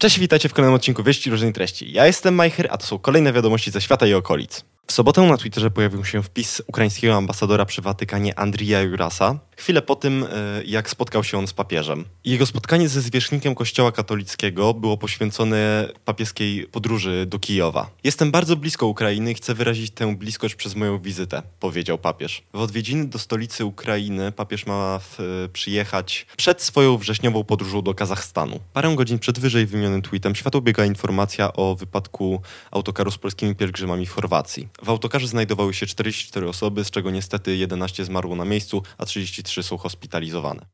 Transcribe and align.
Cześć, 0.00 0.18
witajcie 0.18 0.48
w 0.48 0.54
kolejnym 0.54 0.74
odcinku 0.74 1.02
Wieści 1.02 1.30
Różnej 1.30 1.52
Treści. 1.52 1.92
Ja 1.92 2.06
jestem 2.06 2.34
Majcher, 2.34 2.68
a 2.70 2.78
to 2.78 2.86
są 2.86 2.98
kolejne 2.98 3.32
wiadomości 3.32 3.70
ze 3.70 3.80
świata 3.80 4.06
i 4.06 4.14
okolic. 4.14 4.64
W 4.86 4.92
sobotę 4.92 5.22
na 5.22 5.36
Twitterze 5.36 5.70
pojawił 5.70 6.04
się 6.04 6.22
wpis 6.22 6.62
ukraińskiego 6.66 7.16
ambasadora 7.16 7.64
przy 7.64 7.82
Watykanie 7.82 8.38
Andrija 8.38 8.80
Jurasa, 8.80 9.38
chwilę 9.60 9.82
po 9.82 9.96
tym, 9.96 10.24
e, 10.24 10.26
jak 10.64 10.90
spotkał 10.90 11.24
się 11.24 11.38
on 11.38 11.46
z 11.46 11.52
papieżem. 11.52 12.04
Jego 12.24 12.46
spotkanie 12.46 12.88
ze 12.88 13.00
zwierzchnikiem 13.00 13.54
kościoła 13.54 13.92
katolickiego 13.92 14.74
było 14.74 14.96
poświęcone 14.96 15.88
papieskiej 16.04 16.66
podróży 16.66 17.26
do 17.26 17.38
Kijowa. 17.38 17.90
Jestem 18.04 18.30
bardzo 18.30 18.56
blisko 18.56 18.86
Ukrainy 18.86 19.30
i 19.30 19.34
chcę 19.34 19.54
wyrazić 19.54 19.90
tę 19.90 20.16
bliskość 20.16 20.54
przez 20.54 20.76
moją 20.76 20.98
wizytę, 20.98 21.42
powiedział 21.60 21.98
papież. 21.98 22.42
W 22.54 22.60
odwiedziny 22.60 23.06
do 23.06 23.18
stolicy 23.18 23.64
Ukrainy 23.64 24.32
papież 24.32 24.66
ma 24.66 24.98
w, 24.98 25.18
przyjechać 25.52 26.26
przed 26.36 26.62
swoją 26.62 26.98
wrześniową 26.98 27.44
podróżą 27.44 27.82
do 27.82 27.94
Kazachstanu. 27.94 28.60
Parę 28.72 28.94
godzin 28.96 29.18
przed 29.18 29.38
wyżej 29.38 29.66
wymienionym 29.66 30.02
tweetem 30.02 30.34
światło 30.34 30.60
biega 30.60 30.84
informacja 30.84 31.52
o 31.52 31.74
wypadku 31.74 32.42
autokaru 32.70 33.10
z 33.10 33.18
polskimi 33.18 33.54
pielgrzymami 33.54 34.06
w 34.06 34.12
Chorwacji. 34.12 34.68
W 34.82 34.88
autokarze 34.88 35.28
znajdowały 35.28 35.74
się 35.74 35.86
44 35.86 36.48
osoby, 36.48 36.84
z 36.84 36.90
czego 36.90 37.10
niestety 37.10 37.56
11 37.56 38.04
zmarło 38.04 38.36
na 38.36 38.44
miejscu, 38.44 38.82
a 38.98 39.06
33 39.06 39.49
są 39.58 39.78
hospitalizowane. 39.78 40.66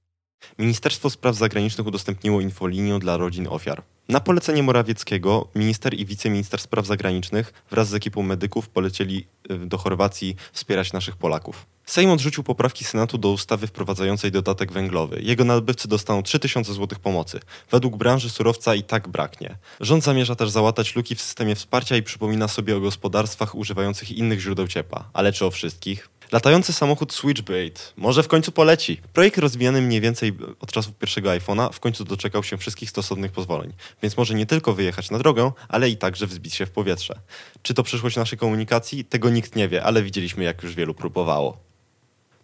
Ministerstwo 0.58 1.10
Spraw 1.10 1.36
Zagranicznych 1.36 1.86
udostępniło 1.86 2.40
infolinię 2.40 2.98
dla 2.98 3.16
rodzin 3.16 3.46
ofiar. 3.50 3.82
Na 4.08 4.20
polecenie 4.20 4.62
Morawieckiego 4.62 5.48
minister 5.54 5.94
i 5.94 6.06
wiceminister 6.06 6.60
spraw 6.60 6.86
zagranicznych 6.86 7.52
wraz 7.70 7.88
z 7.88 7.94
ekipą 7.94 8.22
medyków 8.22 8.68
polecieli 8.68 9.26
y, 9.50 9.58
do 9.58 9.78
Chorwacji 9.78 10.36
wspierać 10.52 10.92
naszych 10.92 11.16
Polaków. 11.16 11.66
Sejm 11.86 12.10
odrzucił 12.10 12.42
poprawki 12.42 12.84
Senatu 12.84 13.18
do 13.18 13.30
ustawy 13.30 13.66
wprowadzającej 13.66 14.32
dodatek 14.32 14.72
węglowy. 14.72 15.20
Jego 15.22 15.44
nabywcy 15.44 15.88
dostaną 15.88 16.22
3000 16.22 16.74
zł 16.74 16.98
pomocy. 17.02 17.40
Według 17.70 17.96
branży 17.96 18.30
surowca 18.30 18.74
i 18.74 18.82
tak 18.82 19.08
braknie. 19.08 19.58
Rząd 19.80 20.04
zamierza 20.04 20.34
też 20.34 20.50
załatać 20.50 20.96
luki 20.96 21.14
w 21.14 21.20
systemie 21.20 21.54
wsparcia 21.54 21.96
i 21.96 22.02
przypomina 22.02 22.48
sobie 22.48 22.76
o 22.76 22.80
gospodarstwach 22.80 23.54
używających 23.54 24.12
innych 24.12 24.40
źródeł 24.40 24.68
ciepła. 24.68 25.10
Ale 25.12 25.32
czy 25.32 25.46
o 25.46 25.50
wszystkich? 25.50 26.08
Latający 26.32 26.72
samochód 26.72 27.12
Switchblade 27.12 27.80
może 27.96 28.22
w 28.22 28.28
końcu 28.28 28.52
poleci. 28.52 29.00
Projekt 29.12 29.38
rozwijany 29.38 29.82
mniej 29.82 30.00
więcej 30.00 30.32
od 30.60 30.72
czasów 30.72 30.94
pierwszego 30.94 31.30
iPhone'a 31.30 31.72
w 31.72 31.80
końcu 31.80 32.04
doczekał 32.04 32.42
się 32.42 32.56
wszystkich 32.56 32.90
stosownych 32.90 33.32
pozwoleń, 33.32 33.72
więc 34.02 34.16
może 34.16 34.34
nie 34.34 34.46
tylko 34.46 34.74
wyjechać 34.74 35.10
na 35.10 35.18
drogę, 35.18 35.52
ale 35.68 35.90
i 35.90 35.96
także 35.96 36.26
wzbić 36.26 36.54
się 36.54 36.66
w 36.66 36.70
powietrze. 36.70 37.20
Czy 37.62 37.74
to 37.74 37.82
przyszłość 37.82 38.16
naszej 38.16 38.38
komunikacji? 38.38 39.04
Tego 39.04 39.30
nikt 39.30 39.56
nie 39.56 39.68
wie, 39.68 39.84
ale 39.84 40.02
widzieliśmy 40.02 40.44
jak 40.44 40.62
już 40.62 40.74
wielu 40.74 40.94
próbowało. 40.94 41.56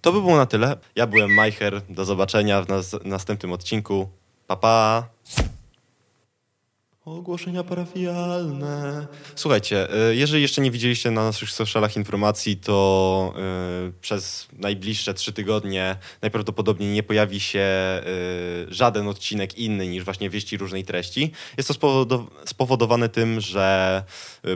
To 0.00 0.12
by 0.12 0.20
było 0.20 0.36
na 0.36 0.46
tyle. 0.46 0.76
Ja 0.96 1.06
byłem 1.06 1.34
Majcher. 1.34 1.82
Do 1.88 2.04
zobaczenia 2.04 2.62
w 2.62 2.68
nas 2.68 2.96
następnym 3.04 3.52
odcinku. 3.52 4.08
Pa 4.46 4.56
pa! 4.56 5.08
Ogłoszenia 7.04 7.64
parafialne. 7.64 9.06
Słuchajcie, 9.34 9.88
y, 10.10 10.16
jeżeli 10.16 10.42
jeszcze 10.42 10.62
nie 10.62 10.70
widzieliście 10.70 11.10
na 11.10 11.24
naszych 11.24 11.50
socialach 11.50 11.96
informacji, 11.96 12.56
to 12.56 13.34
y, 13.88 13.92
przez 14.00 14.48
najbliższe 14.52 15.14
trzy 15.14 15.32
tygodnie 15.32 15.96
najprawdopodobniej 16.22 16.92
nie 16.92 17.02
pojawi 17.02 17.40
się 17.40 17.60
y, 18.70 18.74
żaden 18.74 19.08
odcinek 19.08 19.58
inny 19.58 19.88
niż 19.88 20.04
właśnie 20.04 20.30
wieści 20.30 20.56
różnej 20.56 20.84
treści. 20.84 21.32
Jest 21.56 21.68
to 21.80 22.26
spowodowane 22.44 23.08
tym, 23.08 23.40
że 23.40 24.02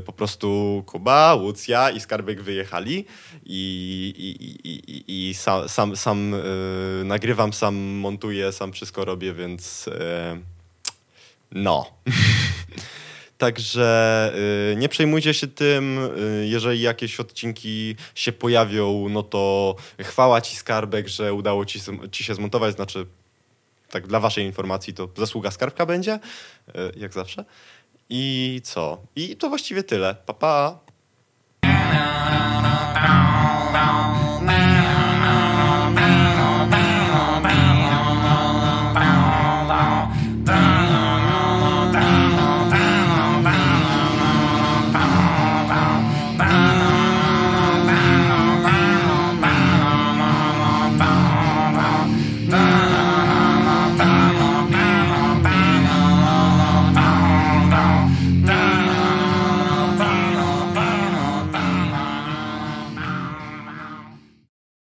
po 0.05 0.13
prostu 0.13 0.83
Kuba, 0.87 1.35
Łucja 1.35 1.91
i 1.91 2.01
Skarbek 2.01 2.43
wyjechali 2.43 3.05
i, 3.47 4.15
i, 4.19 4.71
i, 4.71 5.29
i 5.31 5.35
sam, 5.35 5.69
sam, 5.69 5.97
sam 5.97 6.35
nagrywam, 7.05 7.53
sam 7.53 7.75
montuję, 7.77 8.53
sam 8.53 8.73
wszystko 8.73 9.05
robię, 9.05 9.33
więc 9.35 9.89
no. 11.53 11.87
Także 13.39 14.33
y, 14.73 14.77
nie 14.77 14.89
przejmujcie 14.89 15.35
się 15.35 15.47
tym, 15.47 15.99
y, 16.19 16.47
jeżeli 16.47 16.81
jakieś 16.81 17.21
odcinki 17.21 17.97
się 18.15 18.33
pojawią, 18.33 19.09
no 19.09 19.23
to 19.23 19.75
chwała 20.01 20.41
ci 20.41 20.57
skarbek, 20.57 21.09
że 21.09 21.35
udało 21.35 21.65
ci, 21.65 21.81
ci 22.13 22.25
się 22.25 22.35
zmontować, 22.35 22.75
znaczy 22.75 23.07
tak 23.91 24.07
dla 24.07 24.21
waszej 24.21 24.45
informacji 24.45 24.95
to 24.95 25.09
zasługa 25.17 25.51
skarbka 25.51 25.87
będzie, 25.87 26.15
y, 26.69 26.73
jak 26.97 27.13
zawsze. 27.13 27.45
I 28.11 28.61
co? 28.65 28.99
I 29.17 29.37
to 29.37 29.49
właściwie 29.49 29.83
tyle. 29.83 30.17
Pa 30.27 30.35
pa! 30.35 30.87